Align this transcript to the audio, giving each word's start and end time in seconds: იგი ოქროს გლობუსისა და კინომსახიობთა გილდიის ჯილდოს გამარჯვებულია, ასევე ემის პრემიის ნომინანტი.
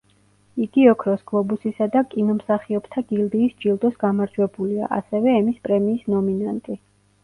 იგი 0.63 0.85
ოქროს 0.93 1.21
გლობუსისა 1.31 1.89
და 1.97 2.03
კინომსახიობთა 2.15 3.05
გილდიის 3.13 3.55
ჯილდოს 3.63 4.03
გამარჯვებულია, 4.07 4.93
ასევე 5.01 5.41
ემის 5.45 5.65
პრემიის 5.71 6.15
ნომინანტი. 6.19 6.85